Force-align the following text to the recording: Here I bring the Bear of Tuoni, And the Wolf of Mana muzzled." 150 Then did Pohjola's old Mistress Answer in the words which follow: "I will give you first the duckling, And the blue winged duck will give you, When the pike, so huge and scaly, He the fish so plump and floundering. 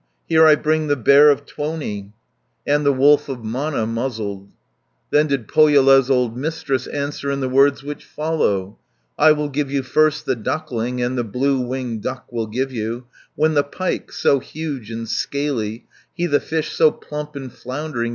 Here 0.27 0.47
I 0.47 0.55
bring 0.55 0.87
the 0.87 0.95
Bear 0.95 1.29
of 1.29 1.45
Tuoni, 1.45 2.11
And 2.65 2.83
the 2.83 2.91
Wolf 2.91 3.29
of 3.29 3.43
Mana 3.43 3.85
muzzled." 3.85 4.49
150 5.11 5.11
Then 5.11 5.27
did 5.27 5.47
Pohjola's 5.47 6.09
old 6.09 6.35
Mistress 6.35 6.87
Answer 6.87 7.29
in 7.29 7.39
the 7.39 7.47
words 7.47 7.83
which 7.83 8.03
follow: 8.03 8.79
"I 9.19 9.31
will 9.31 9.49
give 9.49 9.69
you 9.69 9.83
first 9.83 10.25
the 10.25 10.35
duckling, 10.35 11.03
And 11.03 11.19
the 11.19 11.23
blue 11.23 11.59
winged 11.59 12.01
duck 12.01 12.31
will 12.31 12.47
give 12.47 12.71
you, 12.71 13.05
When 13.35 13.53
the 13.53 13.63
pike, 13.63 14.11
so 14.11 14.39
huge 14.39 14.89
and 14.89 15.07
scaly, 15.07 15.85
He 16.15 16.25
the 16.25 16.39
fish 16.39 16.71
so 16.71 16.89
plump 16.89 17.35
and 17.35 17.53
floundering. 17.53 18.09